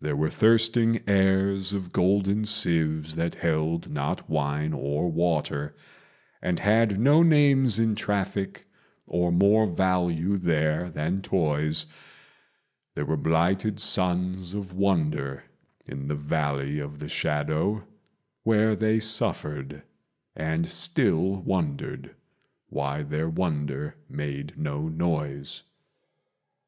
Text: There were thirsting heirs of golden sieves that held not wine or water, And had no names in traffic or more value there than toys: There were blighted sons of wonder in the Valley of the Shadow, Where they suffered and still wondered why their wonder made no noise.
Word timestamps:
There 0.00 0.14
were 0.14 0.30
thirsting 0.30 1.00
heirs 1.08 1.72
of 1.72 1.90
golden 1.92 2.44
sieves 2.44 3.16
that 3.16 3.34
held 3.34 3.90
not 3.90 4.30
wine 4.30 4.72
or 4.72 5.10
water, 5.10 5.74
And 6.40 6.60
had 6.60 7.00
no 7.00 7.24
names 7.24 7.76
in 7.76 7.96
traffic 7.96 8.68
or 9.04 9.32
more 9.32 9.66
value 9.66 10.36
there 10.36 10.90
than 10.90 11.22
toys: 11.22 11.86
There 12.94 13.04
were 13.04 13.16
blighted 13.16 13.80
sons 13.80 14.54
of 14.54 14.74
wonder 14.74 15.42
in 15.86 16.06
the 16.06 16.14
Valley 16.14 16.78
of 16.78 17.00
the 17.00 17.08
Shadow, 17.08 17.82
Where 18.44 18.76
they 18.76 19.00
suffered 19.00 19.82
and 20.36 20.66
still 20.66 21.42
wondered 21.42 22.14
why 22.68 23.02
their 23.02 23.28
wonder 23.28 23.96
made 24.08 24.56
no 24.56 24.86
noise. 24.88 25.64